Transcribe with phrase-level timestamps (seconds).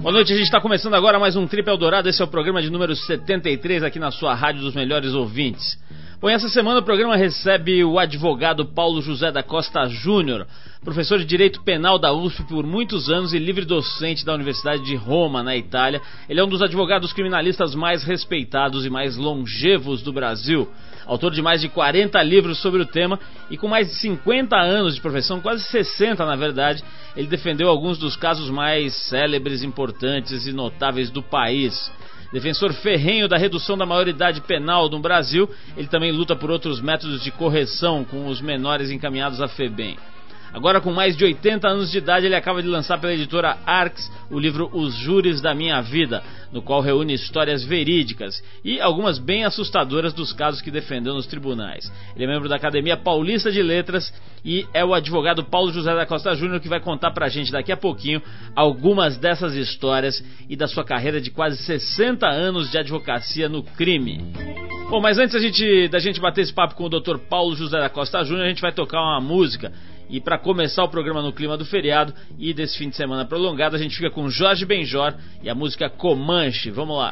[0.00, 2.08] Boa noite, a gente está começando agora mais um Trip Eldorado.
[2.08, 5.78] Esse é o programa de número 73 aqui na sua rádio dos melhores ouvintes.
[6.20, 10.46] Bom, essa semana o programa recebe o advogado Paulo José da Costa Júnior,
[10.84, 14.94] professor de Direito Penal da USP por muitos anos e livre docente da Universidade de
[14.94, 15.98] Roma, na Itália.
[16.28, 20.68] Ele é um dos advogados criminalistas mais respeitados e mais longevos do Brasil.
[21.06, 23.18] Autor de mais de 40 livros sobre o tema
[23.50, 26.84] e com mais de 50 anos de profissão, quase 60 na verdade,
[27.16, 31.90] ele defendeu alguns dos casos mais célebres, importantes e notáveis do país.
[32.32, 37.22] Defensor ferrenho da redução da maioridade penal no Brasil, ele também luta por outros métodos
[37.22, 39.96] de correção com os menores encaminhados à FEBEM.
[40.52, 44.10] Agora, com mais de 80 anos de idade, ele acaba de lançar pela editora Arx
[44.30, 49.44] o livro Os Júris da Minha Vida, no qual reúne histórias verídicas e algumas bem
[49.44, 51.90] assustadoras dos casos que defendeu nos tribunais.
[52.14, 54.12] Ele é membro da Academia Paulista de Letras
[54.44, 57.70] e é o advogado Paulo José da Costa Júnior que vai contar pra gente daqui
[57.70, 58.20] a pouquinho
[58.56, 64.20] algumas dessas histórias e da sua carreira de quase 60 anos de advocacia no crime.
[64.90, 67.18] Bom, mas antes gente, da gente bater esse papo com o Dr.
[67.28, 69.72] Paulo José da Costa Júnior, a gente vai tocar uma música
[70.10, 73.76] e para começar o programa no clima do feriado e desse fim de semana prolongado,
[73.76, 76.70] a gente fica com Jorge Benjor e a música Comanche.
[76.70, 77.10] Vamos lá.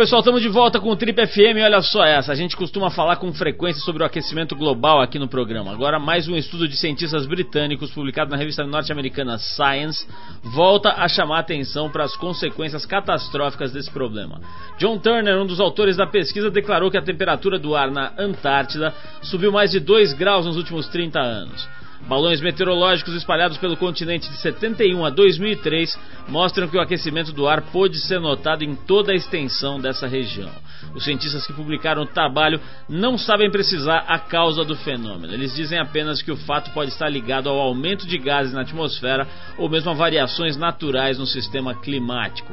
[0.00, 2.32] Pessoal, estamos de volta com o Trip FM olha só essa.
[2.32, 5.70] A gente costuma falar com frequência sobre o aquecimento global aqui no programa.
[5.72, 10.08] Agora, mais um estudo de cientistas britânicos publicado na revista norte-americana Science
[10.42, 14.40] volta a chamar a atenção para as consequências catastróficas desse problema.
[14.78, 18.94] John Turner, um dos autores da pesquisa, declarou que a temperatura do ar na Antártida
[19.20, 21.68] subiu mais de 2 graus nos últimos 30 anos.
[22.08, 27.62] Balões meteorológicos espalhados pelo continente de 71 a 2003 mostram que o aquecimento do ar
[27.70, 30.50] pôde ser notado em toda a extensão dessa região.
[30.94, 35.32] Os cientistas que publicaram o trabalho não sabem precisar a causa do fenômeno.
[35.32, 39.28] Eles dizem apenas que o fato pode estar ligado ao aumento de gases na atmosfera
[39.56, 42.52] ou mesmo a variações naturais no sistema climático.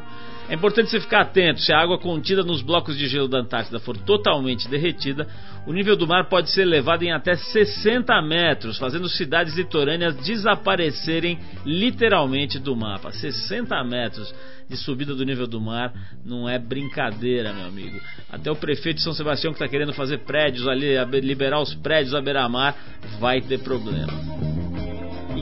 [0.49, 3.79] É importante você ficar atento: se a água contida nos blocos de gelo da Antártida
[3.79, 5.27] for totalmente derretida,
[5.65, 11.37] o nível do mar pode ser elevado em até 60 metros, fazendo cidades litorâneas desaparecerem
[11.65, 13.11] literalmente do mapa.
[13.11, 14.33] 60 metros
[14.69, 15.93] de subida do nível do mar
[16.25, 17.99] não é brincadeira, meu amigo.
[18.29, 22.15] Até o prefeito de São Sebastião que está querendo fazer prédios ali, liberar os prédios
[22.15, 22.75] à beira-mar,
[23.19, 24.13] vai ter problema.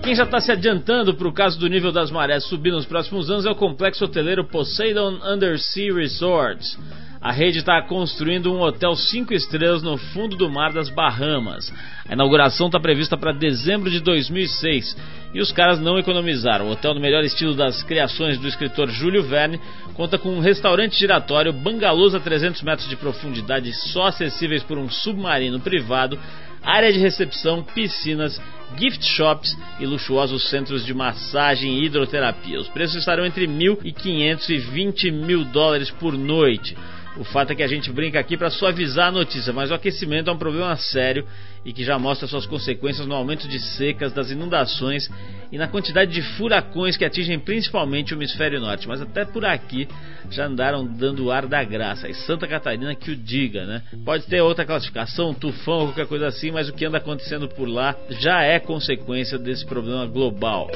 [0.06, 3.32] Quem já está se adiantando para o caso do nível das marés subir nos próximos
[3.32, 6.78] anos é o complexo hoteleiro Poseidon Undersea Resorts.
[7.20, 11.74] A rede está construindo um hotel 5 estrelas no fundo do mar das Bahamas.
[12.08, 14.96] A inauguração está prevista para dezembro de 2006
[15.34, 16.68] e os caras não economizaram.
[16.68, 19.60] O hotel, no melhor estilo das criações do escritor Júlio Verne,
[19.96, 24.88] conta com um restaurante giratório, bangalôs a 300 metros de profundidade só acessíveis por um
[24.88, 26.20] submarino privado,
[26.66, 28.42] área de recepção, piscinas,
[28.78, 32.60] gift shops e luxuosos centros de massagem e hidroterapia.
[32.60, 36.76] Os preços estarão entre 1.500 e 20 mil dólares por noite.
[37.18, 40.30] O fato é que a gente brinca aqui para suavizar a notícia, mas o aquecimento
[40.30, 41.26] é um problema sério
[41.66, 45.10] e que já mostra suas consequências no aumento de secas, das inundações
[45.52, 48.88] e na quantidade de furacões que atingem principalmente o hemisfério norte.
[48.88, 49.88] Mas até por aqui
[50.30, 52.08] já andaram dando ar da graça.
[52.08, 53.82] E Santa Catarina que o diga, né?
[54.06, 57.68] Pode ter outra classificação, tufão ou qualquer coisa assim, mas o que anda acontecendo por
[57.68, 60.70] lá já é consequência desse problema global.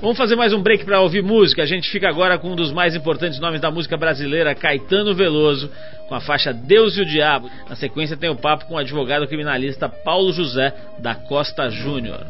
[0.00, 1.62] Vamos fazer mais um break para ouvir música.
[1.62, 5.70] A gente fica agora com um dos mais importantes nomes da música brasileira, Caetano Veloso,
[6.08, 7.50] com a faixa Deus e o Diabo.
[7.68, 12.26] Na sequência tem o papo com o advogado criminalista Paulo José da Costa Júnior.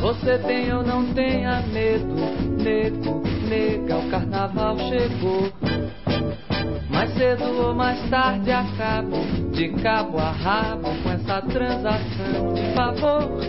[0.00, 2.14] Você tem ou não tenha medo,
[2.62, 5.52] nego, nega, o carnaval chegou.
[6.88, 9.16] Mais cedo ou mais tarde acabo,
[9.52, 13.40] de cabo a rabo, com essa transação de favor.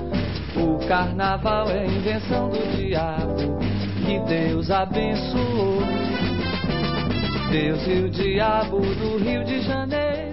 [0.56, 3.60] O carnaval é invenção do diabo,
[4.06, 5.81] que Deus abençoou.
[7.50, 10.29] Deus e o diabo do Rio de Janeiro,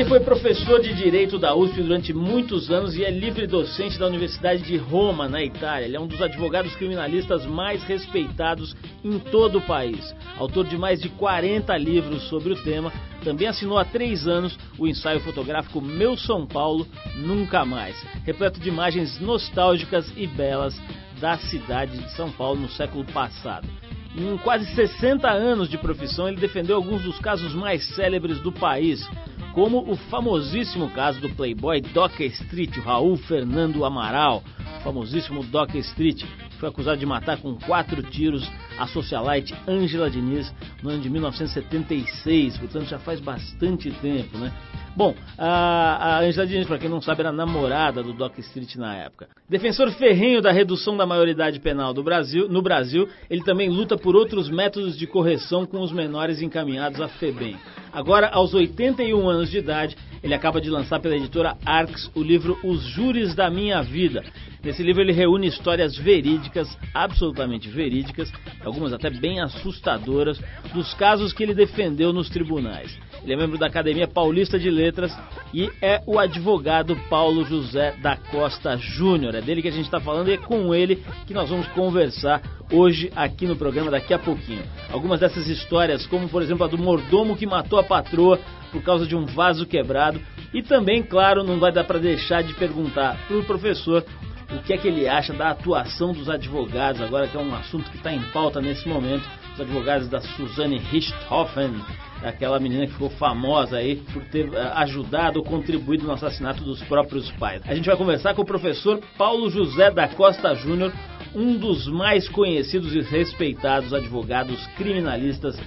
[0.00, 4.06] Ele foi professor de Direito da USP durante muitos anos e é livre docente da
[4.06, 5.84] Universidade de Roma, na Itália.
[5.84, 8.74] Ele é um dos advogados criminalistas mais respeitados
[9.04, 10.14] em todo o país.
[10.38, 12.90] Autor de mais de 40 livros sobre o tema,
[13.22, 16.86] também assinou há três anos o ensaio fotográfico Meu São Paulo
[17.16, 17.94] Nunca Mais,
[18.24, 20.80] repleto de imagens nostálgicas e belas
[21.20, 23.68] da cidade de São Paulo no século passado.
[24.16, 29.06] Em quase 60 anos de profissão, ele defendeu alguns dos casos mais célebres do país,
[29.54, 34.42] como o famosíssimo caso do playboy Doc Street, o Raul Fernando Amaral,
[34.82, 36.24] famosíssimo Doc Street,
[36.60, 38.46] foi acusado de matar com quatro tiros
[38.78, 40.52] a socialite Angela Diniz
[40.82, 44.52] no ano de 1976, portanto já faz bastante tempo, né?
[44.94, 48.94] Bom, a, a Angela Diniz, para quem não sabe, era namorada do Doc Street na
[48.96, 49.28] época.
[49.48, 54.14] Defensor ferrenho da redução da maioridade penal do Brasil, no Brasil, ele também luta por
[54.14, 57.56] outros métodos de correção com os menores encaminhados à FEBEM.
[57.92, 62.58] Agora, aos 81 anos de idade, ele acaba de lançar pela editora Arx o livro
[62.62, 64.22] Os Júris da Minha Vida.
[64.62, 68.30] Nesse livro ele reúne histórias verídicas, absolutamente verídicas,
[68.62, 70.38] algumas até bem assustadoras,
[70.74, 72.98] dos casos que ele defendeu nos tribunais.
[73.22, 75.16] Ele é membro da Academia Paulista de Letras
[75.52, 79.34] e é o advogado Paulo José da Costa Júnior.
[79.34, 82.42] É dele que a gente está falando e é com ele que nós vamos conversar
[82.72, 84.62] hoje aqui no programa daqui a pouquinho.
[84.90, 88.38] Algumas dessas histórias, como por exemplo a do mordomo que matou a patroa
[88.70, 90.20] por causa de um vaso quebrado,
[90.52, 94.04] e também, claro, não vai dar para deixar de perguntar para o professor
[94.52, 97.88] o que é que ele acha da atuação dos advogados, agora que é um assunto
[97.90, 101.74] que está em pauta nesse momento, os advogados da Suzanne Richthofen,
[102.22, 106.82] aquela menina que ficou famosa aí por ter eh, ajudado ou contribuído no assassinato dos
[106.82, 107.62] próprios pais.
[107.66, 110.92] A gente vai conversar com o professor Paulo José da Costa Júnior,
[111.34, 115.58] um dos mais conhecidos e respeitados advogados criminalistas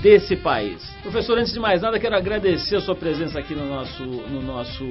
[0.00, 0.80] desse país.
[1.02, 4.84] Professor, antes de mais nada, quero agradecer a sua presença aqui no nosso, no nosso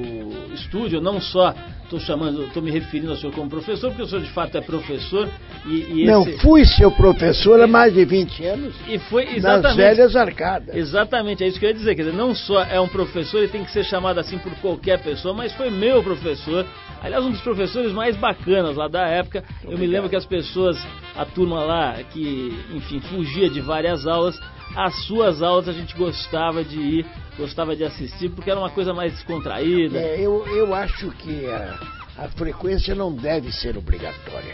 [0.54, 1.00] estúdio.
[1.00, 4.32] Não só estou chamando, estou me referindo ao senhor como professor, porque o senhor de
[4.32, 5.30] fato é professor.
[5.66, 8.76] E, e Não, fui seu professor há mais de 20 anos.
[8.88, 9.64] E foi exatamente.
[9.64, 10.76] Nas velhas arcadas.
[10.76, 11.96] Exatamente, é isso que eu ia dizer.
[11.96, 15.02] Quer dizer, não só é um professor e tem que ser chamado assim por qualquer
[15.02, 16.66] pessoa, mas foi meu professor.
[17.02, 19.44] Aliás, um dos professores mais bacanas lá da época.
[19.64, 20.78] Muito eu me lembro que as pessoas,
[21.16, 24.38] a turma lá, que, enfim, fugia de várias aulas
[24.78, 28.94] as suas aulas a gente gostava de ir, gostava de assistir, porque era uma coisa
[28.94, 29.98] mais descontraída.
[29.98, 31.80] É, eu, eu acho que a,
[32.16, 34.54] a frequência não deve ser obrigatória,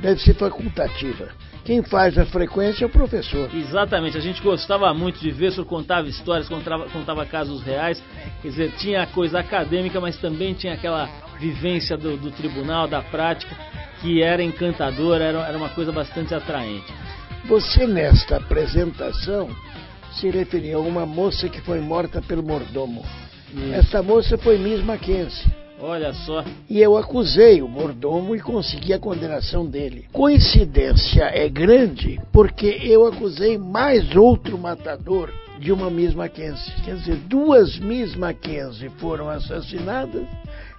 [0.00, 1.28] deve ser facultativa.
[1.64, 3.48] Quem faz a frequência é o professor.
[3.54, 8.02] Exatamente, a gente gostava muito de ver, o senhor contava histórias, contava, contava casos reais,
[8.42, 11.08] quer dizer, tinha a coisa acadêmica, mas também tinha aquela
[11.38, 13.56] vivência do, do tribunal, da prática,
[14.00, 16.92] que era encantadora, era, era uma coisa bastante atraente.
[17.46, 19.48] Você, nesta apresentação,
[20.12, 23.04] se referiu a uma moça que foi morta pelo mordomo.
[23.52, 23.74] Isso.
[23.74, 25.60] Essa moça foi Miss Mackenzie.
[25.82, 26.44] Olha só.
[26.68, 30.06] E eu acusei o mordomo e consegui a condenação dele.
[30.12, 36.72] Coincidência é grande porque eu acusei mais outro matador de uma Miss Mackenzie.
[36.84, 40.26] Quer dizer, duas Miss Mackenzie foram assassinadas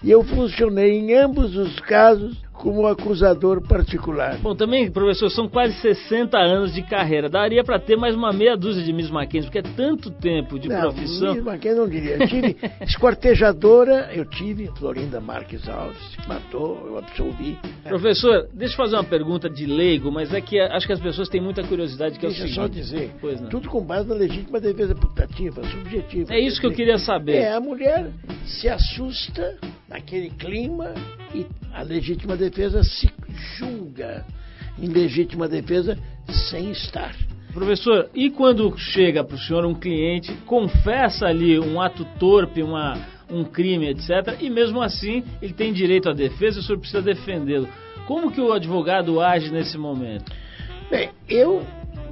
[0.04, 4.38] e eu funcionei em ambos os casos como acusador particular.
[4.38, 7.28] Bom, também, professor, são quase 60 anos de carreira.
[7.28, 10.70] Daria para ter mais uma meia dúzia de Miss Mackenzie, porque é tanto tempo de
[10.70, 11.34] não, profissão.
[11.34, 12.18] Miss Mackenzie não diria.
[12.18, 17.58] Eu tive esquartejadora, eu tive Florinda Marques Alves, matou, eu absolvi.
[17.84, 21.30] Professor, deixa eu fazer uma pergunta de leigo, mas é que acho que as pessoas
[21.30, 22.56] têm muita curiosidade que deixa é o seguinte.
[22.56, 23.12] só dizer,
[23.50, 26.32] tudo com base na legítima defesa putativa, subjetiva.
[26.32, 27.38] É isso que eu queria saber.
[27.38, 28.12] É, a mulher
[28.46, 29.58] se assusta
[29.90, 30.94] naquele clima
[31.34, 32.51] e a legítima defesa
[32.84, 33.10] se
[33.58, 34.26] julga
[34.78, 35.98] em legítima defesa
[36.50, 37.16] sem estar.
[37.54, 42.98] Professor, e quando chega para o senhor um cliente, confessa ali um ato torpe, uma,
[43.30, 47.02] um crime, etc., e mesmo assim ele tem direito à defesa e o senhor precisa
[47.02, 47.68] defendê-lo.
[48.08, 50.32] Como que o advogado age nesse momento?
[50.90, 51.66] Bem, eu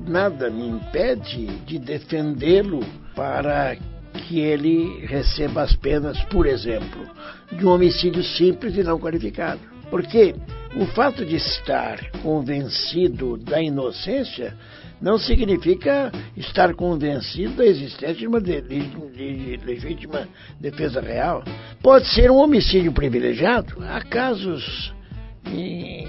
[0.06, 2.82] nada me impede de defendê-lo
[3.16, 3.78] para
[4.14, 7.02] que ele receba as penas, por exemplo,
[7.52, 9.60] de um homicídio simples e não qualificado.
[9.90, 10.36] Porque
[10.76, 14.56] o fato de estar convencido da inocência
[15.02, 20.28] não significa estar convencido da existência de uma de, de, de legítima
[20.60, 21.44] defesa real.
[21.82, 23.82] Pode ser um homicídio privilegiado.
[23.84, 24.94] Há casos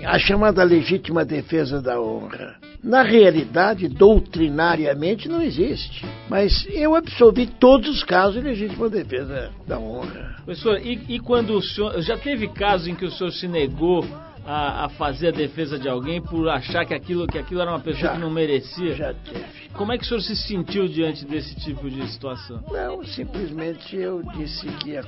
[0.07, 2.57] a chamada legítima defesa da honra.
[2.83, 6.05] Na realidade, doutrinariamente, não existe.
[6.29, 10.37] Mas eu absolvi todos os casos de legítima defesa da honra.
[10.45, 12.01] Professor, e, e quando o senhor.
[12.01, 14.05] Já teve casos em que o senhor se negou
[14.47, 17.81] a, a, fazer a defesa de alguém por achar que aquilo, que aquilo era uma
[17.81, 18.13] pessoa Já.
[18.15, 18.95] que não merecia?
[18.95, 19.69] Já teve.
[19.75, 22.63] Como é que o senhor se sentiu diante desse tipo de situação?
[22.71, 24.99] Não, simplesmente eu disse que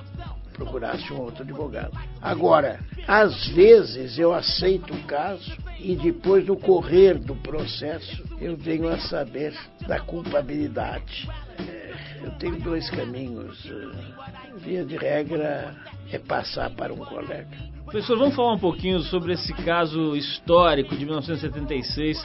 [0.53, 1.99] procurasse um outro advogado.
[2.21, 2.79] Agora,
[3.09, 8.99] às vezes eu aceito o caso e depois do correr do processo eu venho a
[8.99, 9.55] saber
[9.87, 11.29] da culpabilidade.
[11.59, 11.93] É,
[12.25, 13.67] Eu tenho dois caminhos.
[13.67, 15.75] eh, Via de regra
[16.13, 17.49] é passar para um colega.
[17.85, 22.23] Professor, vamos falar um pouquinho sobre esse caso histórico de 1976,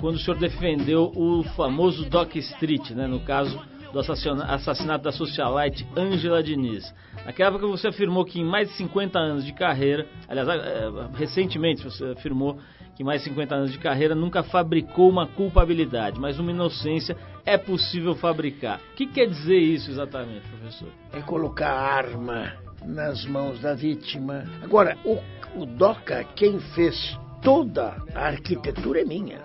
[0.00, 3.60] quando o senhor defendeu o famoso Doc Street, né, no caso
[3.94, 6.92] do assassina- assassinato da socialite Angela Diniz.
[7.24, 11.82] Naquela época você afirmou que em mais de 50 anos de carreira, aliás, eh, recentemente
[11.84, 12.58] você afirmou
[12.96, 17.16] que em mais de 50 anos de carreira nunca fabricou uma culpabilidade, mas uma inocência
[17.46, 18.80] é possível fabricar.
[18.92, 20.88] O que quer dizer isso exatamente, professor?
[21.12, 22.52] É colocar a arma
[22.84, 24.44] nas mãos da vítima.
[24.62, 25.18] Agora, o,
[25.56, 29.38] o DOCA, quem fez toda a arquitetura é minha.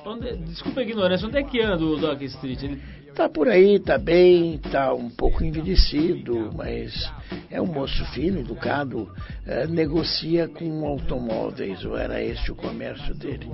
[0.46, 2.64] Desculpa a ignorância, onde é que anda o Doc Street?
[2.64, 2.82] Ele
[3.20, 7.12] Tá por aí, tá bem, tá um pouco envelhecido, mas
[7.52, 9.12] é um moço fino, educado,
[9.46, 13.46] eh, negocia com automóveis, ou era esse o comércio dele.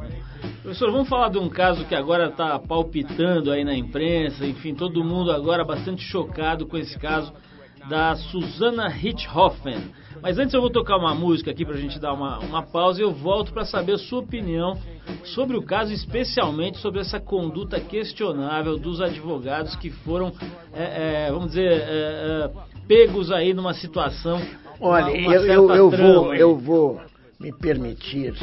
[0.61, 5.03] Professor, vamos falar de um caso que agora está palpitando aí na imprensa, enfim, todo
[5.03, 7.33] mundo agora bastante chocado com esse caso
[7.89, 9.91] da Susana Richthofen.
[10.21, 12.99] Mas antes eu vou tocar uma música aqui para a gente dar uma, uma pausa
[12.99, 14.77] e eu volto para saber a sua opinião
[15.23, 20.33] sobre o caso, especialmente sobre essa conduta questionável dos advogados que foram,
[20.73, 22.51] é, é, vamos dizer, é, é,
[22.87, 24.41] pegos aí numa situação.
[24.79, 26.39] Olha, eu, eu, eu vou, aí.
[26.39, 27.01] eu vou
[27.39, 28.33] me permitir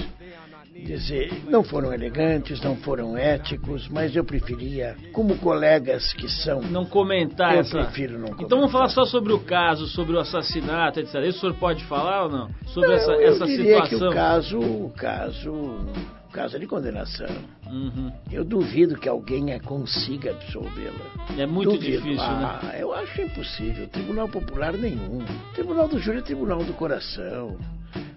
[0.82, 6.84] dizer, não foram elegantes, não foram éticos, mas eu preferia, como colegas que são, não
[6.84, 7.70] comentar Eu essa.
[7.82, 9.04] prefiro não Então vamos falar comentar.
[9.04, 11.14] só sobre o caso, sobre o assassinato, etc.
[11.26, 12.50] Isso o senhor pode falar ou não?
[12.66, 13.98] Sobre Não, essa, eu essa diria situação.
[13.98, 17.28] que o caso, o caso, o caso é de condenação.
[17.70, 18.12] Uhum.
[18.30, 21.36] Eu duvido que alguém a consiga absolvê-la.
[21.38, 22.02] É muito Duvido.
[22.02, 22.58] difícil, né?
[22.62, 23.86] ah, eu acho impossível.
[23.88, 25.20] Tribunal Popular nenhum.
[25.54, 27.56] Tribunal do Júri é Tribunal do Coração.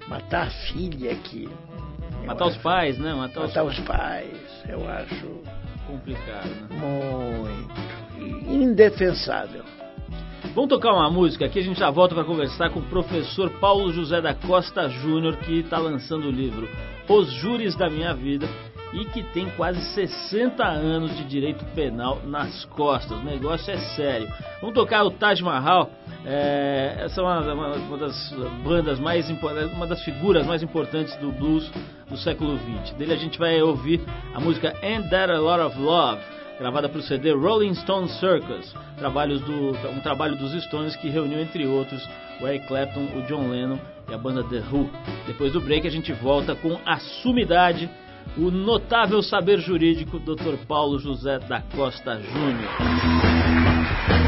[0.08, 1.48] Matar a filha aqui.
[2.26, 3.14] Matar os pais, né?
[3.14, 4.64] Matar, Matar os os pais.
[4.68, 5.42] Eu acho
[5.88, 6.78] complicado, né?
[8.18, 9.64] muito indefensável.
[10.54, 13.92] Vamos tocar uma música aqui, a gente já volta para conversar com o professor Paulo
[13.92, 16.70] José da Costa Júnior, que está lançando o livro
[17.10, 18.48] Os Júris da Minha Vida
[18.96, 23.18] e que tem quase 60 anos de direito penal nas costas.
[23.20, 24.28] O negócio é sério.
[24.62, 25.90] Vamos tocar o Taj Mahal.
[26.26, 28.34] é, essa é uma, uma- uma das
[28.64, 31.70] bandas mais uma das figuras mais importantes do blues
[32.10, 32.94] do século XX.
[32.98, 34.02] Dele a gente vai ouvir
[34.34, 36.22] a música And That a Lot of Love
[36.58, 41.40] gravada para o CD Rolling Stone Circus, trabalhos do, um trabalho dos Stones que reuniu
[41.42, 42.02] entre outros
[42.42, 43.78] o Eric Clapton, o John Lennon
[44.10, 44.90] e a banda The Who.
[45.28, 47.90] Depois do break a gente volta com a sumidade,
[48.38, 50.58] o notável saber jurídico Dr.
[50.68, 54.25] Paulo José da Costa Júnior.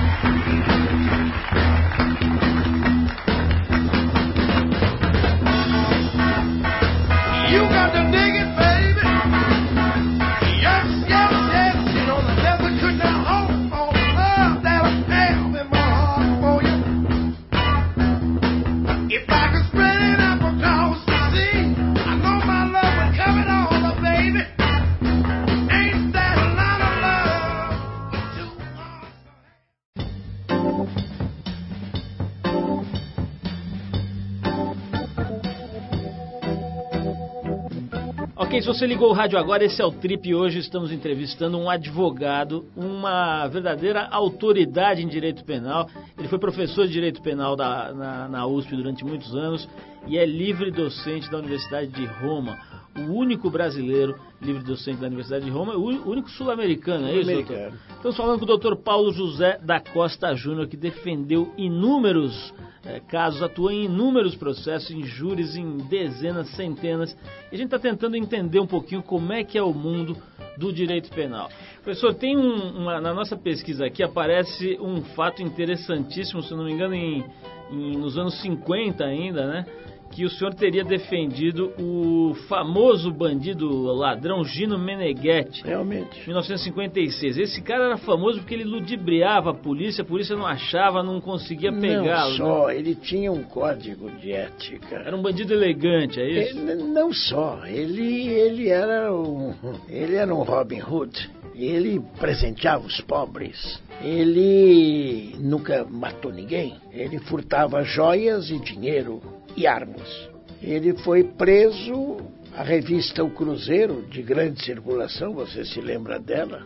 [38.73, 41.69] Se você ligou o rádio agora, esse é o Trip e hoje estamos entrevistando um
[41.69, 45.87] advogado, uma verdadeira autoridade em direito penal.
[46.17, 49.67] Ele foi professor de direito penal da- na, na USP durante muitos anos
[50.05, 52.57] e é livre docente da Universidade de Roma.
[52.97, 57.11] O único brasileiro livre docente da Universidade de Roma, o ú- o único sul-americano, é
[57.15, 57.73] isso, doutor?
[57.95, 62.53] Estamos falando com o doutor Paulo José da Costa Júnior, que defendeu inúmeros
[62.85, 67.15] eh, casos, atuou em inúmeros processos, em júris, em dezenas, centenas.
[67.51, 70.17] E a gente está tentando entender um pouquinho como é que é o mundo
[70.57, 71.49] do direito penal.
[71.83, 76.71] Professor, tem um, uma, na nossa pesquisa aqui aparece um fato interessantíssimo, se não me
[76.73, 77.23] engano, em,
[77.71, 79.65] em- nos anos 50 ainda, né?
[80.11, 85.63] Que o senhor teria defendido o famoso bandido ladrão Gino Meneghetti.
[85.63, 86.21] Realmente.
[86.25, 87.37] 1956.
[87.37, 91.71] Esse cara era famoso porque ele ludibriava a polícia, a polícia não achava, não conseguia
[91.71, 92.31] pegá-lo.
[92.31, 94.95] Não só, ele tinha um código de ética.
[95.05, 96.57] Era um bandido elegante, é isso?
[96.57, 99.53] Ele- não só, ele, ele era um,
[99.87, 101.29] ele era um Robin Hood.
[101.53, 103.81] Ele presenteava os pobres.
[104.01, 106.75] Ele nunca matou ninguém.
[106.91, 109.21] Ele furtava joias e dinheiro
[109.57, 110.29] e armas.
[110.61, 112.17] Ele foi preso
[112.55, 116.63] A revista O Cruzeiro, de grande circulação, você se lembra dela?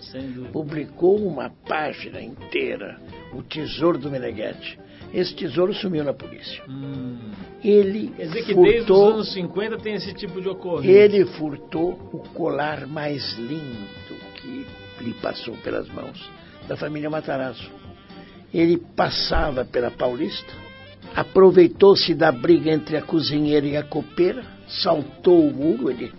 [0.52, 2.98] Publicou uma página inteira,
[3.34, 4.80] O Tesouro do Meneghetti.
[5.14, 6.64] Esse tesouro sumiu na polícia.
[6.70, 7.18] Hum.
[7.62, 10.90] Ele Quer dizer que desde os furtou, anos 50 tem esse tipo de ocorrência.
[10.90, 14.66] ele furtou o colar mais lindo que
[15.02, 16.32] lhe passou pelas mãos,
[16.68, 17.70] da família Matarazzo.
[18.54, 20.54] Ele passava pela Paulista,
[21.16, 26.12] aproveitou-se da briga entre a cozinheira e a copeira, saltou o muro, ele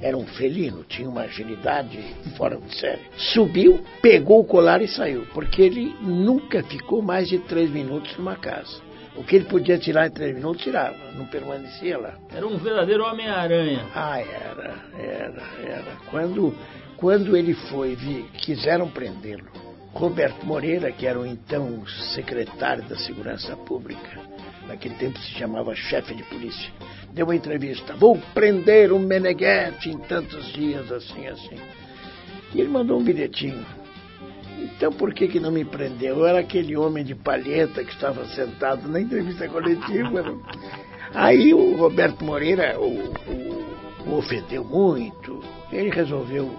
[0.00, 1.98] era um felino, tinha uma agilidade
[2.36, 3.02] fora de série.
[3.16, 8.36] Subiu, pegou o colar e saiu, porque ele nunca ficou mais de três minutos numa
[8.36, 8.80] casa.
[9.16, 12.14] O que ele podia tirar em três minutos, tirava, não permanecia lá.
[12.32, 13.84] Era um verdadeiro Homem-Aranha.
[13.92, 15.96] Ah, era, era, era.
[16.08, 16.54] Quando,
[16.96, 19.48] quando ele foi, vi, quiseram prendê-lo.
[19.92, 24.20] Roberto Moreira, que era o então secretário da Segurança Pública,
[24.68, 26.70] naquele tempo se chamava chefe de polícia,
[27.12, 27.94] deu uma entrevista.
[27.96, 31.56] Vou prender o Meneghetti em tantos dias, assim, assim.
[32.54, 33.64] E ele mandou um bilhetinho.
[34.58, 36.18] Então por que, que não me prendeu?
[36.18, 40.24] Eu era aquele homem de palheta que estava sentado na entrevista coletiva.
[41.14, 43.68] Aí o Roberto Moreira o, o-
[44.06, 45.40] o ofendeu muito.
[45.72, 46.50] Ele resolveu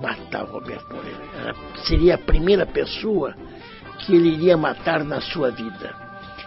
[0.00, 1.20] matar o Roberto Moreira.
[1.42, 1.54] Era-
[1.84, 3.34] seria a primeira pessoa
[3.98, 5.94] que ele iria matar na sua vida.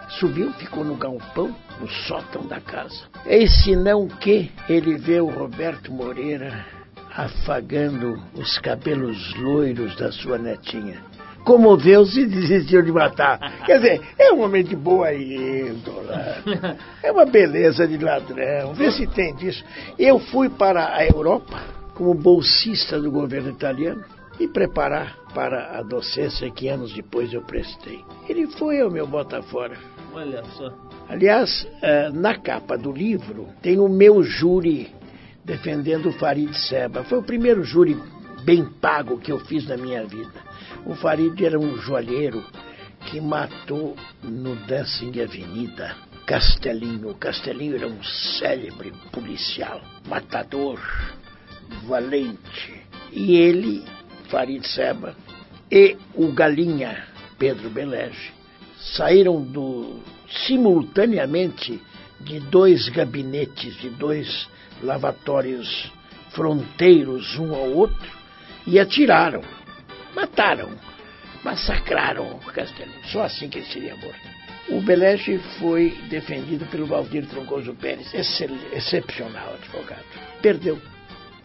[0.09, 3.03] Subiu, ficou no galpão, no sótão da casa.
[3.25, 6.65] Eis senão que ele vê o Roberto Moreira
[7.15, 11.01] afagando os cabelos loiros da sua netinha.
[11.45, 13.39] Comoveu-se e desistiu de matar.
[13.65, 16.38] Quer dizer, é um homem de boa índola.
[17.03, 18.74] É uma beleza de ladrão.
[18.74, 19.63] Vê se tem disso.
[19.97, 21.62] Eu fui para a Europa
[21.93, 24.03] como bolsista do governo italiano
[24.39, 28.03] e preparar para a docência que anos depois eu prestei.
[28.27, 29.77] Ele foi ao meu bota fora.
[30.15, 30.74] Olha só.
[31.10, 34.89] Aliás, eh, na capa do livro tem o meu júri
[35.43, 37.03] defendendo o Farid Seba.
[37.03, 37.98] Foi o primeiro júri
[38.45, 40.31] bem pago que eu fiz na minha vida.
[40.86, 42.41] O Farid era um joalheiro
[43.07, 47.09] que matou no Dancing Avenida Castelinho.
[47.09, 50.79] O Castelinho era um célebre policial, matador,
[51.85, 52.81] valente.
[53.11, 53.83] E ele,
[54.29, 55.13] Farid Seba,
[55.70, 57.05] e o Galinha,
[57.37, 58.33] Pedro Belege,
[58.96, 60.00] saíram do,
[60.48, 61.81] simultaneamente
[62.20, 64.48] de dois gabinetes, de dois
[64.81, 65.92] lavatórios
[66.31, 68.09] fronteiros um ao outro
[68.68, 69.42] e atiraram,
[70.14, 70.72] mataram,
[71.44, 72.92] massacraram o Castelo.
[73.05, 74.35] Só assim que ele seria morto.
[74.68, 78.11] O Belege foi defendido pelo Valdir Troncoso Pérez,
[78.74, 80.03] excepcional advogado.
[80.42, 80.81] Perdeu.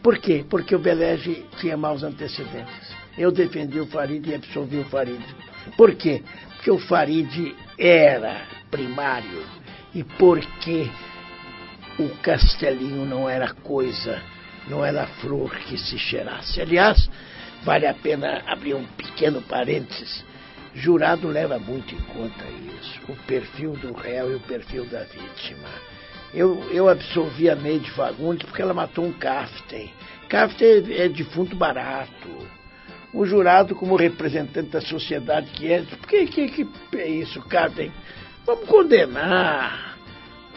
[0.02, 0.44] Por quê?
[0.48, 2.96] Porque o Belege tinha maus antecedentes.
[3.18, 5.22] Eu defendi o Farid e absolvi o Farid.
[5.76, 6.22] Por quê?
[6.56, 8.40] Porque o Farid era
[8.70, 9.44] primário
[9.94, 10.88] e porque
[11.98, 14.22] o castelinho não era coisa,
[14.68, 16.60] não era flor que se cheirasse.
[16.60, 17.10] Aliás,
[17.62, 20.24] vale a pena abrir um pequeno parênteses.
[20.74, 22.44] Jurado leva muito em conta
[22.78, 25.68] isso, o perfil do réu e o perfil da vítima.
[26.32, 29.92] Eu, eu absolvi a Neide Fagundes porque ela matou um Kaften.
[30.28, 32.48] Kaften é defunto barato.
[33.12, 37.90] O jurado, como representante da sociedade que é, por que, que, que é isso, Kaften?
[38.46, 39.96] Vamos condenar.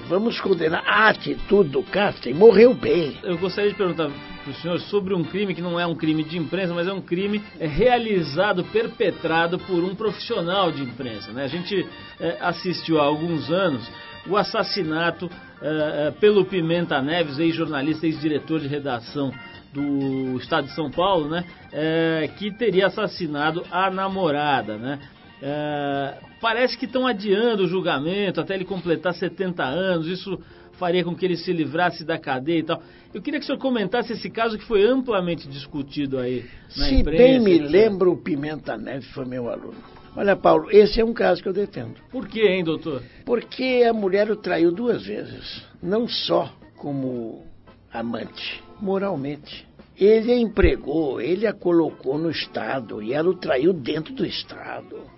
[0.07, 2.33] Vamos condenar a atitude do Kaften.
[2.33, 3.17] Morreu bem.
[3.23, 4.09] Eu gostaria de perguntar
[4.43, 6.93] para o senhor sobre um crime que não é um crime de imprensa, mas é
[6.93, 11.31] um crime é, realizado, perpetrado por um profissional de imprensa.
[11.31, 11.43] Né?
[11.43, 11.87] A gente
[12.19, 13.89] é, assistiu há alguns anos
[14.27, 15.29] o assassinato
[15.61, 19.31] é, é, pelo Pimenta Neves, ex-jornalista, ex-diretor de redação
[19.73, 21.45] do Estado de São Paulo, né?
[21.71, 24.99] É, que teria assassinado a namorada, né?
[25.45, 30.07] É, parece que estão adiando o julgamento até ele completar 70 anos.
[30.07, 30.39] Isso
[30.73, 32.81] faria com que ele se livrasse da cadeia e tal.
[33.13, 36.45] Eu queria que o senhor comentasse esse caso que foi amplamente discutido aí
[36.77, 37.23] na Se imprensa.
[37.23, 37.69] bem me etc.
[37.69, 39.75] lembro, o Pimenta Neves foi meu aluno.
[40.15, 41.95] Olha, Paulo, esse é um caso que eu defendo.
[42.09, 43.03] Por quê, hein, doutor?
[43.25, 45.61] Porque a mulher o traiu duas vezes.
[45.81, 47.43] Não só como
[47.91, 49.67] amante, moralmente.
[49.99, 55.11] Ele a empregou, ele a colocou no Estado e ela o traiu dentro do Estado.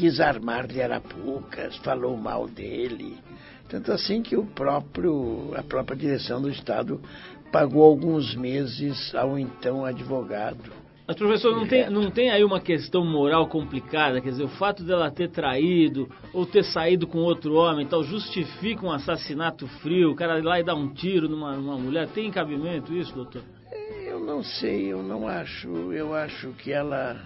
[0.00, 3.18] Quis armar-lhe arapucas, falou mal dele.
[3.68, 6.98] Tanto assim que o próprio, a própria direção do Estado
[7.52, 10.72] pagou alguns meses ao então advogado.
[11.06, 14.22] Mas, professor, não tem, não tem aí uma questão moral complicada?
[14.22, 18.86] Quer dizer, o fato dela ter traído ou ter saído com outro homem tal justifica
[18.86, 20.12] um assassinato frio?
[20.12, 22.08] O cara ir lá e dar um tiro numa, numa mulher?
[22.08, 23.42] Tem cabimento isso, doutor?
[24.06, 25.68] Eu não sei, eu não acho.
[25.92, 27.20] Eu acho que ela.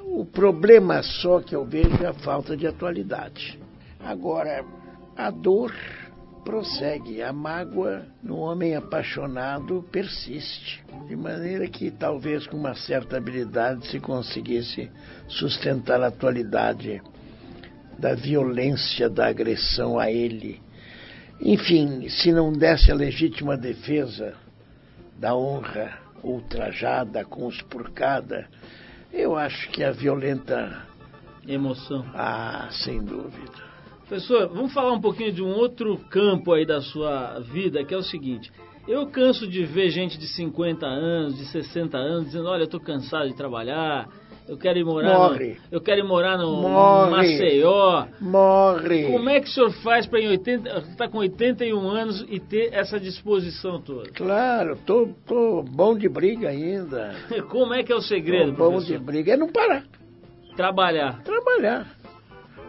[0.00, 3.58] O problema só que eu vejo é a falta de atualidade.
[4.00, 4.64] Agora,
[5.16, 5.72] a dor
[6.44, 7.22] prossegue.
[7.22, 14.00] A mágoa no homem apaixonado persiste, de maneira que talvez com uma certa habilidade se
[14.00, 14.90] conseguisse
[15.28, 17.02] sustentar a atualidade
[17.98, 20.60] da violência, da agressão a ele.
[21.40, 24.34] Enfim, se não desse a legítima defesa
[25.18, 28.48] da honra ultrajada, conspurcada,
[29.12, 30.86] eu acho que a violenta.
[31.46, 32.04] Emoção.
[32.14, 33.72] Ah, sem dúvida.
[34.06, 37.96] Professor, vamos falar um pouquinho de um outro campo aí da sua vida, que é
[37.96, 38.52] o seguinte.
[38.86, 42.80] Eu canso de ver gente de 50 anos, de 60 anos, dizendo, olha, eu estou
[42.80, 44.08] cansado de trabalhar,
[44.52, 45.48] eu quero ir morar Morre.
[45.70, 47.10] no, eu quero ir morar no Morre.
[47.10, 48.04] Maceió.
[48.20, 49.06] Morre.
[49.10, 52.72] Como é que o senhor faz para em 80, tá com 81 anos e ter
[52.74, 54.10] essa disposição toda?
[54.10, 57.14] Claro, tô, tô bom de briga ainda.
[57.48, 59.00] Como é que é o segredo, Tô bom de professor?
[59.00, 59.84] briga é não parar,
[60.54, 61.22] Trabalhar.
[61.22, 61.86] trabalhar.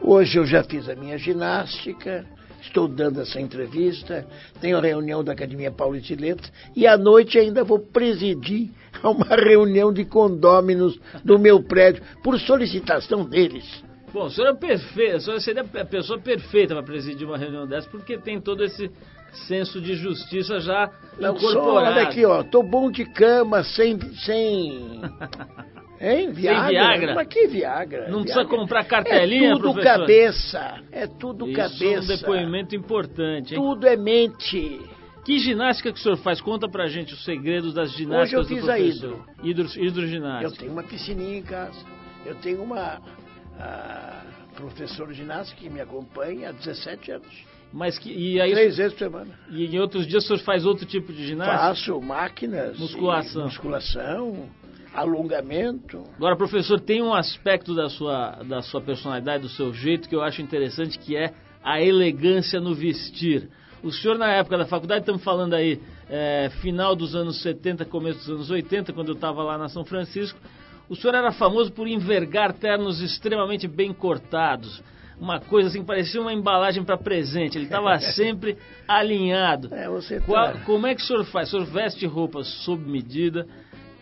[0.01, 2.25] Hoje eu já fiz a minha ginástica,
[2.63, 4.25] estou dando essa entrevista,
[4.59, 8.69] tenho a reunião da Academia Paulista de Letras e à noite ainda vou presidir
[9.01, 13.83] a uma reunião de condôminos do meu prédio, por solicitação deles.
[14.13, 17.67] Bom, o senhor é perfeito, o senhor seria a pessoa perfeita para presidir uma reunião
[17.67, 18.89] dessa, porque tem todo esse
[19.47, 21.95] senso de justiça já Não só, incorporado.
[21.95, 23.99] olha aqui, ó, tô bom de cama, sem...
[24.17, 25.01] sem...
[26.01, 26.31] Hein?
[26.31, 26.69] Viagra?
[26.69, 27.15] Viagra?
[27.15, 28.09] Mas que Viagra?
[28.09, 28.57] Não precisa Viagra.
[28.57, 29.99] comprar cartelinha, É tudo professor?
[29.99, 31.85] cabeça, é tudo Isso cabeça.
[31.85, 33.61] é um depoimento importante, hein?
[33.61, 34.81] Tudo é mente.
[35.23, 36.41] Que ginástica que o senhor faz?
[36.41, 38.77] Conta pra gente os segredos das Hoje ginásticas eu do fiz a.
[38.77, 40.59] Hidro, Eu hidroginástica.
[40.59, 41.79] tenho uma piscininha em casa.
[42.25, 42.99] Eu tenho uma
[44.55, 47.53] professora de ginástica que me acompanha há 17 anos.
[47.71, 49.39] Mas que, e aí, Três vezes por semana.
[49.49, 51.57] e em outros dias o senhor faz outro tipo de ginástica?
[51.57, 52.77] Faço máquinas.
[52.77, 53.45] Musculação.
[53.45, 54.49] Musculação,
[54.93, 56.03] alongamento.
[56.17, 60.21] Agora, professor, tem um aspecto da sua, da sua personalidade, do seu jeito, que eu
[60.21, 63.49] acho interessante, que é a elegância no vestir.
[63.81, 65.79] O senhor, na época da faculdade, estamos falando aí,
[66.09, 69.83] é, final dos anos 70, começo dos anos 80, quando eu estava lá na São
[69.83, 70.39] Francisco,
[70.89, 74.81] o senhor era famoso por envergar ternos extremamente bem cortados.
[75.19, 77.57] Uma coisa assim, que parecia uma embalagem para presente.
[77.57, 79.73] Ele estava sempre alinhado.
[79.73, 81.47] É, você Qual- tá- como é que o senhor faz?
[81.49, 83.47] O senhor veste roupas sob medida?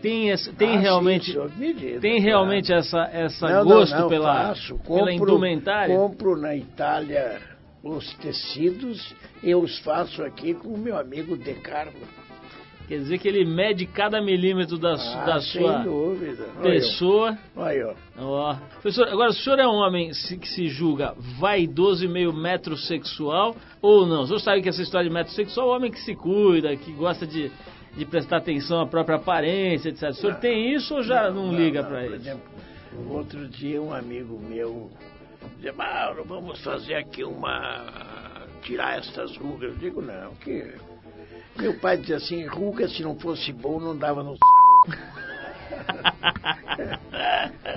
[0.02, 2.24] Tem, tem Ah, sim, realmente medida, tem claro.
[2.26, 4.80] realmente essa, essa Não, gosto não, não, pela, faço.
[4.80, 5.96] pela Compro- indumentária?
[5.96, 7.40] Compro na Itália
[7.84, 11.94] os tecidos e os faço aqui com o meu amigo De Carlo.
[12.88, 16.44] Quer dizer que ele mede cada milímetro da, Ah, da sua dúvida.
[16.62, 17.38] Pessoa.
[17.56, 18.22] olha, ó.
[18.22, 18.56] Ó.
[18.82, 23.56] Professor, agora o senhor é um homem se- que se julga vaidoso e meio metrosexual
[23.82, 24.24] ou não?
[24.24, 26.92] O senhor sabe que essa história de metrosexual é um homem que se cuida, que
[26.92, 27.50] gosta de,
[27.96, 30.10] de prestar atenção à própria aparência, etc.
[30.10, 32.16] O senhor tem isso ou já não, liga para Por isso?
[32.16, 32.44] exemplo,
[33.10, 34.90] outro dia um amigo meu
[35.56, 38.48] dizia, Mauro, vamos fazer aqui uma.
[38.62, 39.72] tirar estas rugas.
[39.72, 40.74] Eu digo, não, que.
[41.58, 44.36] Meu pai dizia assim, ruga se não fosse bom não dava no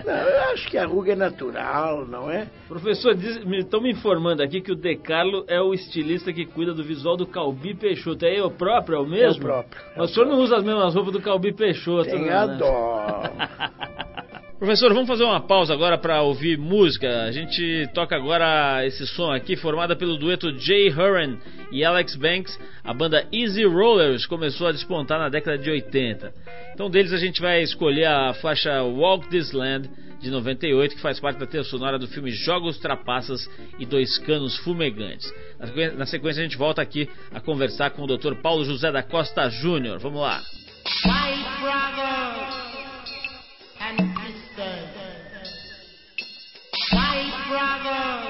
[0.05, 2.47] Não, eu acho que a ruga é natural, não é?
[2.69, 6.85] Professor, estão me informando aqui que o De Carlo é o estilista que cuida do
[6.85, 8.27] visual do Calbi Peixoto.
[8.27, 9.43] É eu próprio, é o mesmo?
[9.43, 12.11] É o próprio, é o o senhor não usa as mesmas roupas do Calbi Peixoto,
[12.11, 12.57] não, né?
[12.59, 13.23] dó.
[14.65, 17.25] Professor, vamos fazer uma pausa agora para ouvir música.
[17.25, 21.37] A gente toca agora esse som aqui, formada pelo dueto Jay Hurren
[21.71, 22.59] e Alex Banks.
[22.83, 26.33] A banda Easy Rollers começou a despontar na década de 80.
[26.73, 29.91] Então, deles a gente vai escolher a faixa Walk This Land
[30.23, 33.47] de 98, que faz parte da trilha sonora do filme Jogos Trapaças
[33.79, 35.31] e Dois Canos Fumegantes.
[35.95, 38.37] Na sequência, a gente volta aqui a conversar com o Dr.
[38.37, 39.99] Paulo José da Costa Júnior.
[39.99, 40.41] Vamos lá.
[41.05, 42.65] White brothers
[43.81, 44.24] and
[47.85, 48.24] White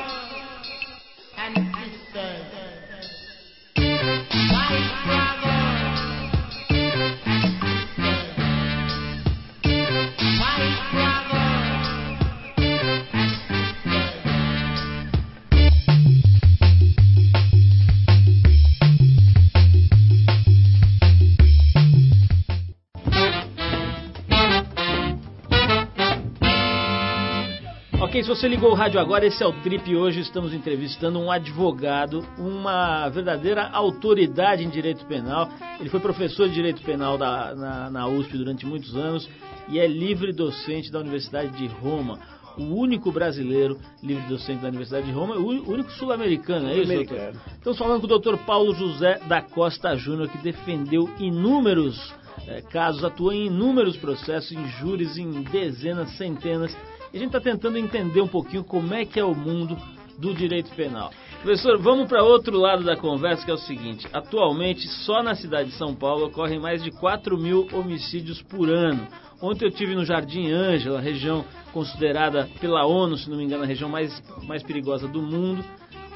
[28.04, 31.18] Ok, se você ligou o rádio agora, esse é o Trip e hoje estamos entrevistando
[31.18, 35.48] um advogado, uma verdadeira autoridade em direito penal.
[35.80, 39.26] Ele foi professor de direito penal da- na, na USP durante muitos anos
[39.68, 42.18] e é livre docente da Universidade de Roma.
[42.58, 47.40] O único brasileiro livre docente da Universidade de Roma, o único sul-americano, é isso, doutor?
[47.56, 52.12] Estamos falando com o doutor Paulo José da Costa Júnior, que defendeu inúmeros
[52.46, 56.76] eh, casos, atuou em inúmeros processos, em júris, em dezenas, centenas.
[57.14, 59.78] E a gente está tentando entender um pouquinho como é que é o mundo
[60.18, 61.12] do direito penal.
[61.42, 65.70] Professor, vamos para outro lado da conversa, que é o seguinte: atualmente, só na cidade
[65.70, 69.06] de São Paulo ocorrem mais de 4 mil homicídios por ano.
[69.40, 73.66] Ontem eu tive no Jardim Ângela, região considerada pela ONU, se não me engano, a
[73.66, 75.64] região mais, mais perigosa do mundo,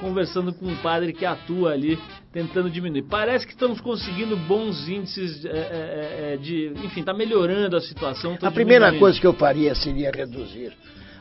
[0.00, 1.96] conversando com um padre que atua ali,
[2.38, 3.02] tentando diminuir.
[3.02, 6.72] Parece que estamos conseguindo bons índices é, é, é, de.
[6.84, 8.38] Enfim, está melhorando a situação.
[8.40, 9.00] A primeira diminuindo.
[9.00, 10.72] coisa que eu faria seria reduzir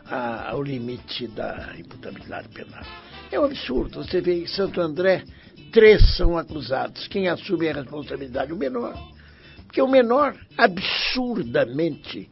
[0.06, 2.84] a- o limite da imputabilidade penal.
[3.32, 4.04] É um absurdo.
[4.04, 5.24] Você vê em Santo André,
[5.72, 7.08] três são acusados.
[7.08, 8.54] Quem assume a responsabilidade?
[8.54, 8.94] O menor.
[9.66, 12.30] Porque o menor, absurdamente,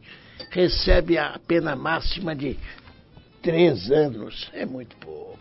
[0.50, 2.56] recebe a pena máxima de
[3.42, 4.48] três anos.
[4.54, 5.38] É muito pouco.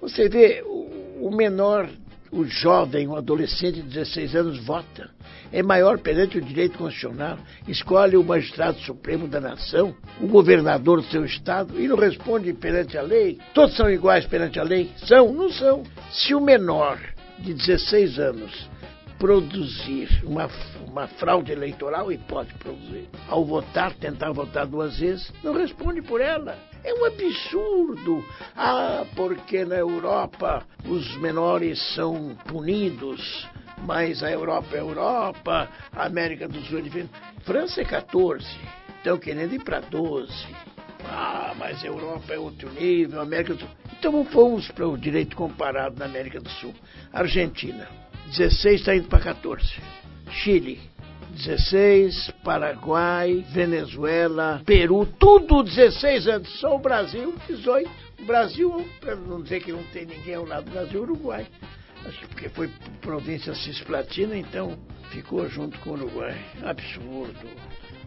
[0.00, 1.88] Você vê, o menor,
[2.32, 5.10] o jovem, o adolescente de 16 anos vota.
[5.52, 7.38] É maior perante o direito constitucional.
[7.68, 12.96] Escolhe o magistrado supremo da nação, o governador do seu estado, e não responde perante
[12.96, 13.38] a lei.
[13.52, 14.90] Todos são iguais perante a lei?
[14.96, 15.30] São?
[15.30, 15.82] Não são.
[16.10, 16.98] Se o menor
[17.38, 18.70] de 16 anos
[19.18, 20.48] produzir uma,
[20.88, 26.20] uma fraude eleitoral, e pode produzir, ao votar, tentar votar duas vezes, não responde por
[26.20, 26.56] ela.
[26.84, 28.24] É um absurdo.
[28.56, 33.46] Ah, porque na Europa os menores são punidos,
[33.86, 37.12] mas a Europa é Europa, a América do Sul é diferente.
[37.44, 38.46] França é 14,
[38.98, 40.32] estão querendo ir para 12.
[41.04, 43.68] Ah, mas a Europa é outro nível, a América do Sul.
[43.98, 46.74] Então fomos para o direito comparado na América do Sul.
[47.12, 47.88] Argentina,
[48.26, 49.64] 16 está indo para 14.
[50.30, 50.80] Chile,
[51.32, 56.60] 16, Paraguai, Venezuela, Peru, tudo 16 anos.
[56.60, 57.90] Só o Brasil, 18.
[58.20, 61.46] O Brasil, para não dizer que não tem ninguém ao lado do Brasil, Uruguai.
[62.06, 64.76] Acho que porque foi província cisplatina, então
[65.10, 66.36] ficou junto com o Uruguai.
[66.62, 67.48] Absurdo.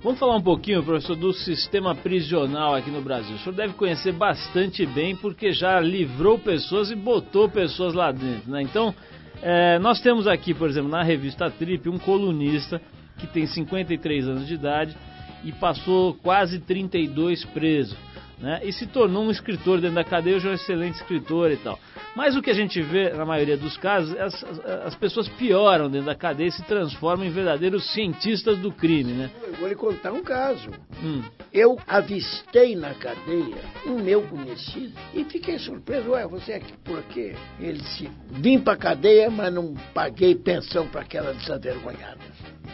[0.04, 3.36] Vamos falar um pouquinho, professor, do sistema prisional aqui no Brasil.
[3.36, 8.52] O senhor deve conhecer bastante bem, porque já livrou pessoas e botou pessoas lá dentro,
[8.52, 8.62] né?
[8.62, 8.94] Então,
[9.42, 12.82] é, nós temos aqui, por exemplo, na revista Trip, um colunista
[13.18, 14.96] que tem 53 anos de idade
[15.44, 17.96] e passou quase 32 preso.
[18.38, 18.60] Né?
[18.66, 21.80] E se tornou um escritor dentro da cadeia, hoje é um excelente escritor e tal.
[22.18, 25.28] Mas o que a gente vê, na maioria dos casos, é as, as- as pessoas
[25.30, 29.30] pioram dentro da cadeia e se transformam em verdadeiros cientistas do crime, né?
[29.48, 30.70] Eu vou lhe contar um caso.
[31.02, 31.24] Hum.
[31.54, 36.12] Eu avistei na cadeia um meu conhecido e fiquei surpreso.
[36.12, 37.36] Ué, você é aqui por quê?
[37.60, 42.20] Ele disse, vim pra cadeia, mas não paguei pensão para aquela desavergonhada.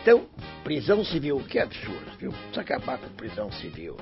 [0.02, 0.24] Então,
[0.64, 2.32] prisão civil, que absurdo, viu?
[2.32, 3.98] Precisa acabar com prisão civil.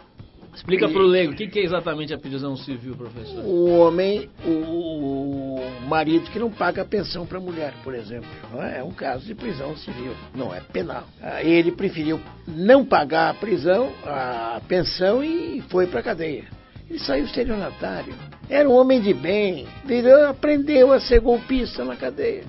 [0.56, 3.46] Explica pro leigo, o que, que é exatamente a prisão civil, professor?
[3.46, 8.28] O homem, o, o marido que não paga pensão para a mulher, por exemplo.
[8.60, 8.80] é?
[8.80, 11.06] É um caso de prisão civil, não é penal.
[11.22, 16.46] Ah, Ele preferiu não pagar a prisão, a pensão e foi para a cadeia.
[16.90, 18.14] Ele saiu estelionatário.
[18.50, 22.44] Era um homem de bem, virou, aprendeu a ser golpista na cadeia.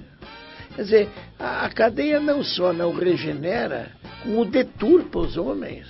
[0.75, 3.91] Quer dizer, a, a cadeia não só não regenera,
[4.23, 5.87] como deturpa os homens.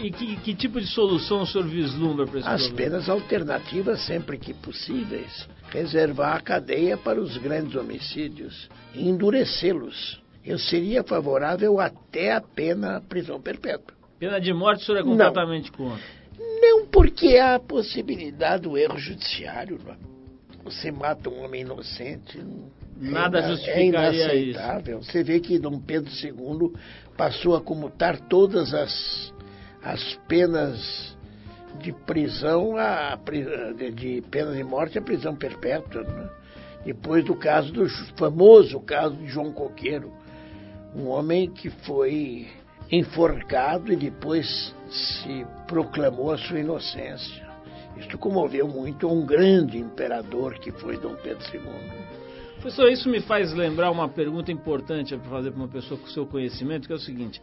[0.00, 2.90] E e que, que tipo de solução o senhor vislumbra para esse As problema?
[2.90, 10.20] penas alternativas, sempre que possíveis, reservar a cadeia para os grandes homicídios, e endurecê-los.
[10.44, 13.94] Eu seria favorável até a pena prisão perpétua.
[14.18, 15.10] Pena de morte o senhor é Não.
[15.10, 16.02] completamente contra.
[16.60, 19.78] Não porque há a possibilidade do erro judiciário.
[19.84, 19.96] não é?
[20.64, 22.40] Você mata um homem inocente.
[23.02, 25.02] Nada é justificaria é inaceitável.
[25.02, 26.72] Você vê que Dom Pedro II
[27.16, 29.34] passou a comutar todas as,
[29.82, 31.16] as penas
[31.80, 33.18] de prisão, a,
[33.94, 36.04] de, pena de morte a prisão perpétua.
[36.04, 36.30] né?
[36.84, 40.12] Depois do caso do famoso caso de João Coqueiro,
[40.94, 42.46] um homem que foi
[42.90, 47.50] enforcado e depois se proclamou a sua inocência.
[47.96, 52.21] Isto comoveu muito um grande imperador que foi Dom Pedro II.
[52.62, 56.24] Professor, isso me faz lembrar uma pergunta importante para fazer para uma pessoa com seu
[56.24, 57.42] conhecimento, que é o seguinte.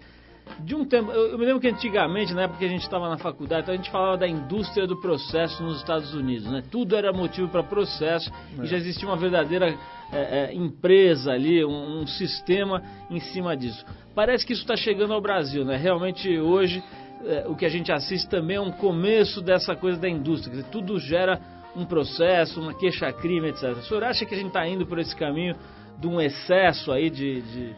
[0.61, 3.09] De um tempo, eu, eu me lembro que antigamente, na época que a gente estava
[3.09, 6.63] na faculdade, então a gente falava da indústria do processo nos Estados Unidos, né?
[6.71, 8.31] Tudo era motivo para processo
[8.63, 9.77] e já existia uma verdadeira
[10.09, 13.85] é, é, empresa ali, um, um sistema em cima disso.
[14.15, 15.75] Parece que isso está chegando ao Brasil, né?
[15.75, 16.81] Realmente hoje
[17.25, 20.69] é, o que a gente assiste também é um começo dessa coisa da indústria, dizer,
[20.71, 21.41] tudo gera
[21.75, 23.77] um processo, uma queixa-crime, etc.
[23.77, 25.55] O senhor acha que a gente está indo por esse caminho
[25.99, 27.75] de um excesso aí de, de-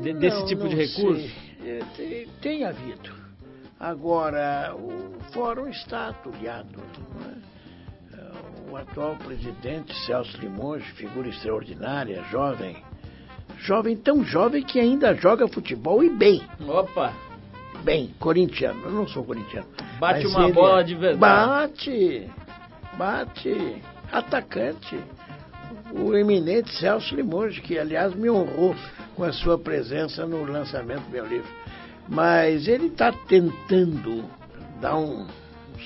[0.00, 1.20] de- desse Não, tipo não de recurso?
[1.28, 1.50] sei.
[1.78, 3.10] É, tem, tem havido.
[3.78, 6.80] Agora, o fórum está atulhado.
[7.26, 8.70] é?
[8.70, 12.76] O atual presidente, Celso Limonge, figura extraordinária, jovem.
[13.58, 16.42] Jovem, tão jovem que ainda joga futebol e bem.
[16.66, 17.12] Opa,
[17.82, 18.82] Bem, corintiano.
[18.84, 19.66] Eu não sou corintiano.
[19.98, 21.18] Bate uma bola de verdade.
[21.18, 22.30] Bate,
[23.00, 23.82] bate.
[24.12, 25.00] Atacante.
[25.92, 28.76] o eminente Celso Limoges, que aliás me honrou
[29.16, 31.48] com a sua presença no lançamento do meu livro.
[32.06, 34.24] Mas ele está tentando
[34.80, 35.26] dar um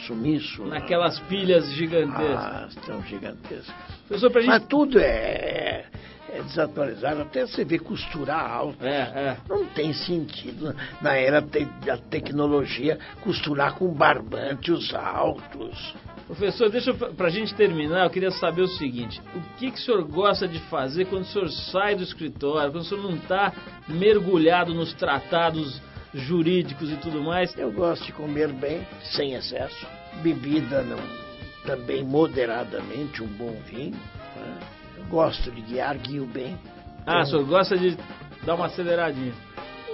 [0.07, 0.65] sumiço.
[0.65, 2.37] Naquelas pilhas gigantescas.
[2.37, 3.75] Ah, tão gigantescas.
[4.09, 4.51] Professor, pra gente.
[4.51, 5.85] Mas tudo é,
[6.31, 7.23] é desatualizado.
[7.23, 8.85] Até você ver costurar alto.
[8.85, 9.37] É, é.
[9.49, 15.95] Não tem sentido na era da tecnologia costurar com barbante os altos.
[16.27, 19.83] Professor, deixa eu, pra gente terminar, eu queria saber o seguinte: o que, que o
[19.83, 23.53] senhor gosta de fazer quando o senhor sai do escritório, quando o senhor não está
[23.89, 25.81] mergulhado nos tratados
[26.15, 27.57] jurídicos e tudo mais?
[27.59, 29.87] Eu gosto de comer bem, sem excesso.
[30.23, 30.99] Bebida não,
[31.67, 33.93] também moderadamente, um bom vinho.
[34.37, 34.59] né?
[34.97, 36.57] Eu gosto de guiar, guio bem.
[37.07, 37.99] Ah, o senhor gosta de
[38.47, 39.35] dar uma aceleradinha.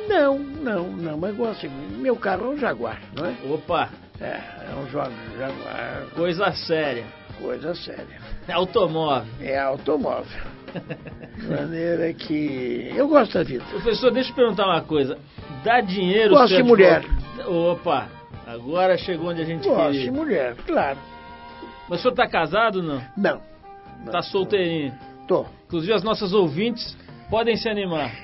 [0.08, 1.68] Não, não, não, mas gosto.
[1.68, 3.34] Meu carro é um Jaguar, não é?
[3.52, 3.90] Opa,
[4.20, 7.04] É, é um Ja- Jaguar, coisa séria.
[7.38, 8.20] coisa séria.
[8.46, 9.32] É automóvel.
[9.40, 10.40] É automóvel.
[11.36, 13.64] De maneira que eu gosto da vida.
[13.70, 15.18] Professor, deixa eu perguntar uma coisa.
[15.64, 17.02] Dá dinheiro Gosto de mulher.
[17.46, 18.08] Opa,
[18.46, 20.12] agora chegou onde a gente Gosto de queria.
[20.12, 20.98] mulher, claro.
[21.88, 23.02] Mas o senhor tá casado ou não?
[23.16, 23.40] Não.
[24.04, 24.92] não Tá solteirinho.
[25.26, 25.46] Tô.
[25.66, 26.96] Inclusive as nossas ouvintes
[27.30, 28.10] podem se animar.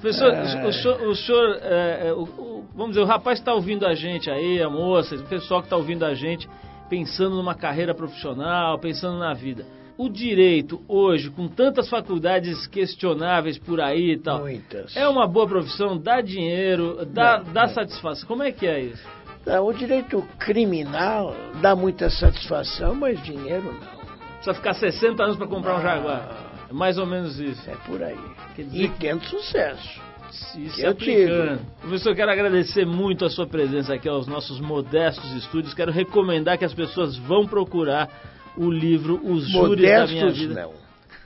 [0.00, 3.42] Professor, o, o senhor, o senhor, é, é, o- o- vamos dizer, o rapaz que
[3.42, 6.48] está ouvindo a gente aí, a moça, o pessoal que está ouvindo a gente,
[6.88, 9.64] pensando numa carreira profissional, pensando na vida.
[9.98, 14.94] O direito hoje, com tantas faculdades questionáveis por aí e tal, Muitas.
[14.94, 17.68] é uma boa profissão, dá dinheiro, dá, Não, dá não.
[17.74, 18.28] satisfação.
[18.28, 19.02] Como é que é isso?
[19.46, 23.96] Não, o direito criminal dá muita satisfação, mas dinheiro não.
[24.34, 25.80] Precisa ficar 60 anos para comprar um Ah.
[25.80, 26.45] Jaguar.
[26.68, 27.68] É mais ou menos isso.
[27.70, 28.18] É por aí.
[28.54, 30.00] Quer dizer E tendo sucesso.
[30.56, 31.58] Isso Eu aplicando.
[31.58, 31.70] digo.
[31.80, 35.72] Professor, quero agradecer muito a sua presença aqui aos nossos modestos estúdios.
[35.72, 38.08] Quero recomendar que as pessoas vão procurar
[38.56, 40.62] o livro Os Júris da Minha Modestos Vida.
[40.62, 40.72] não.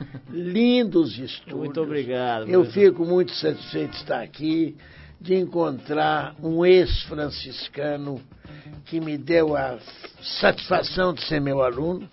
[0.31, 1.59] Lindos estudos.
[1.59, 2.49] Muito obrigado.
[2.49, 2.91] Eu professor.
[2.91, 4.77] fico muito satisfeito de estar aqui,
[5.21, 8.21] de encontrar um ex-franciscano
[8.87, 9.79] que me deu a
[10.23, 12.09] satisfação de ser meu aluno,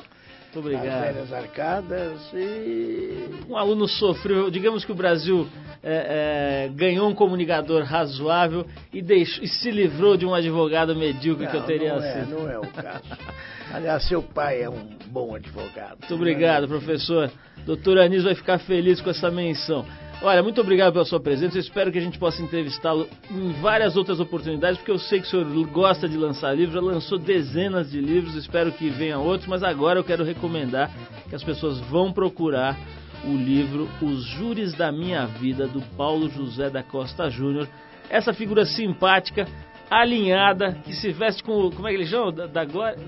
[0.53, 1.01] Muito as obrigado.
[1.01, 5.47] velhas arcadas, e Um aluno sofreu, digamos que o Brasil
[5.83, 11.47] é, é, ganhou um comunicador razoável e, deixou, e se livrou de um advogado medíocre
[11.47, 12.29] que eu Não, teria não é, sido.
[12.39, 13.03] não é o caso.
[13.73, 15.97] Aliás, seu pai é um bom advogado.
[15.99, 17.29] Muito obrigado, professor.
[17.65, 19.85] Doutor Anis vai ficar feliz com essa menção.
[20.21, 21.57] Olha, muito obrigado pela sua presença.
[21.57, 25.27] Eu espero que a gente possa entrevistá-lo em várias outras oportunidades, porque eu sei que
[25.27, 29.47] o senhor gosta de lançar livros, já lançou dezenas de livros, espero que venham outros,
[29.47, 30.89] mas agora eu quero recomendar
[31.29, 32.75] que as pessoas vão procurar
[33.25, 37.67] o livro Os Júris da Minha Vida, do Paulo José da Costa Júnior.
[38.09, 39.47] Essa figura simpática,
[39.89, 42.31] alinhada, que se veste com, o- como é que ele chama?
[42.31, 42.63] Da, da?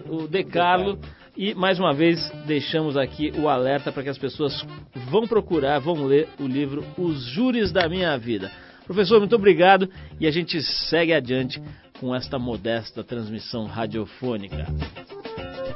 [0.08, 1.00] O De Carlo.
[1.42, 4.62] E mais uma vez deixamos aqui o alerta para que as pessoas
[5.10, 8.52] vão procurar, vão ler o livro Os Júris da Minha Vida.
[8.86, 11.62] Professor, muito obrigado e a gente segue adiante
[11.98, 14.68] com esta modesta transmissão radiofônica.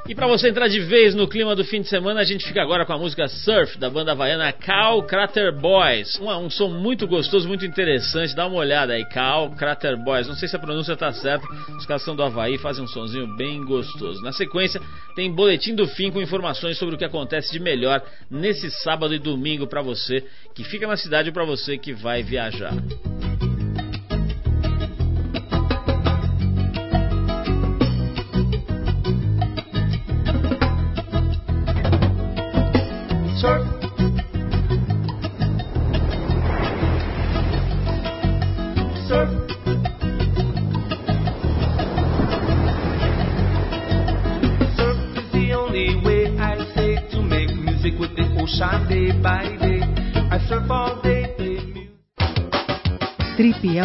[0.06, 2.62] E para você entrar de vez no clima do fim de semana, a gente fica
[2.62, 6.20] agora com a música Surf da banda havaiana Cal Crater Boys.
[6.20, 8.36] Um, um som muito gostoso, muito interessante.
[8.36, 10.28] Dá uma olhada aí, Cal Crater Boys.
[10.28, 11.48] Não sei se a pronúncia tá certa.
[11.78, 14.22] Os caras são do Havaí, fazem um sonzinho bem gostoso.
[14.22, 14.82] Na sequência,
[15.16, 19.20] tem boletim do fim com informações sobre o que acontece de melhor nesse sábado e
[19.20, 20.22] domingo para você
[20.54, 22.74] que fica na cidade ou para você que vai viajar.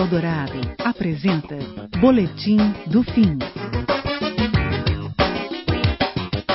[0.08, 1.58] Eldorado apresenta
[2.00, 3.38] Boletim do Fim.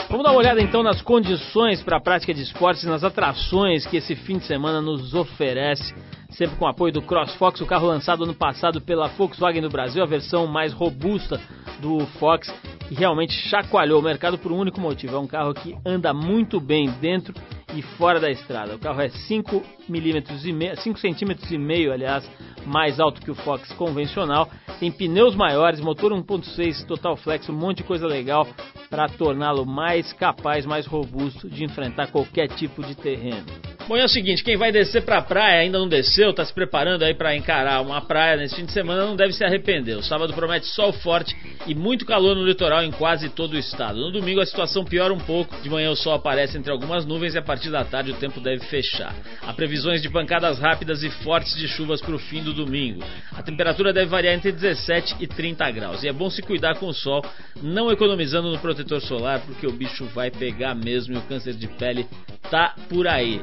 [0.10, 3.98] Vamos dar uma olhada então nas condições para a prática de esportes nas atrações que
[3.98, 5.94] esse fim de semana nos oferece.
[6.32, 10.02] Sempre com o apoio do CrossFox, o carro lançado ano passado pela Volkswagen do Brasil,
[10.02, 11.40] a versão mais robusta
[11.80, 12.52] do Fox,
[12.88, 15.16] que realmente chacoalhou o mercado por um único motivo.
[15.16, 17.36] É um carro que anda muito bem dentro
[17.76, 18.76] e fora da estrada.
[18.76, 22.30] O carro é 5 milímetros e meio, 5 centímetros e meio, aliás,
[22.66, 24.50] mais alto que o Fox convencional.
[24.80, 28.48] Tem pneus maiores, motor 1.6 total flex, um monte de coisa legal
[28.90, 33.73] para torná-lo mais capaz, mais robusto de enfrentar qualquer tipo de terreno.
[33.86, 37.04] Bom, é o seguinte, quem vai descer pra praia ainda não desceu, tá se preparando
[37.04, 39.98] aí pra encarar uma praia nesse fim de semana, não deve se arrepender.
[39.98, 41.36] O sábado promete sol forte
[41.68, 44.00] e muito calor no litoral em quase todo o estado.
[44.00, 47.36] No domingo a situação piora um pouco, de manhã o sol aparece entre algumas nuvens
[47.36, 49.14] e a partir da tarde o tempo deve fechar.
[49.42, 53.04] Há previsões de pancadas rápidas e fortes de chuvas pro fim do domingo.
[53.34, 56.04] A temperatura deve variar entre 17 e 30 graus.
[56.04, 57.22] E é bom se cuidar com o sol,
[57.62, 61.68] não economizando no protetor solar, porque o bicho vai pegar mesmo e o câncer de
[61.68, 62.08] pele
[62.50, 63.42] tá por aí.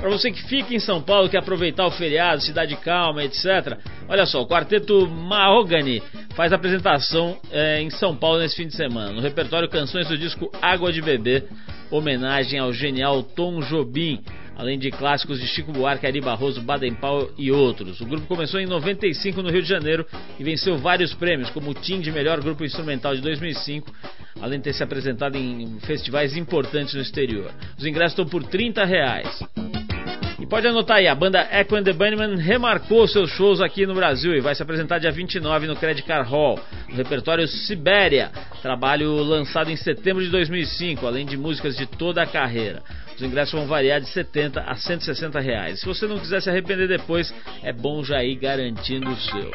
[0.00, 3.76] Para você que fica em São Paulo, quer aproveitar o feriado, cidade calma, etc.
[4.08, 6.00] Olha só, o quarteto Mahogany
[6.36, 9.12] faz apresentação é, em São Paulo nesse fim de semana.
[9.12, 11.44] No repertório canções do disco Água de Bebê,
[11.90, 14.22] homenagem ao genial Tom Jobim,
[14.56, 18.00] além de clássicos de Chico Buarque, Ari Barroso, Baden Powell e outros.
[18.00, 20.06] O grupo começou em 95 no Rio de Janeiro
[20.38, 23.92] e venceu vários prêmios, como o Tim de Melhor Grupo Instrumental de 2005,
[24.40, 27.52] além de ter se apresentado em festivais importantes no exterior.
[27.76, 29.42] Os ingressos estão por 30 reais.
[30.38, 33.94] E pode anotar aí, a banda Echo and the Bunnymen remarcou seus shows aqui no
[33.94, 38.30] Brasil e vai se apresentar dia 29 no Credit Car Hall, no repertório Sibéria,
[38.62, 42.80] trabalho lançado em setembro de 2005, além de músicas de toda a carreira.
[43.16, 45.80] Os ingressos vão variar de 70 a 160 reais.
[45.80, 47.34] Se você não quiser se arrepender depois,
[47.64, 49.50] é bom já ir garantindo o seu.